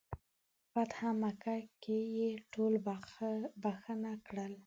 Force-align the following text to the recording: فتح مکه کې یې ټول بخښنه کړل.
فتح 0.71 0.99
مکه 1.21 1.55
کې 1.83 1.97
یې 2.17 2.31
ټول 2.53 2.73
بخښنه 3.63 4.13
کړل. 4.27 4.53